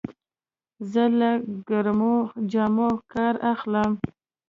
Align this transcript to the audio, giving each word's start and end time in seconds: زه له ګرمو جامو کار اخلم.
زه 0.91 1.03
له 1.19 1.31
ګرمو 1.69 2.15
جامو 2.51 2.89
کار 3.13 3.35
اخلم. 3.53 3.91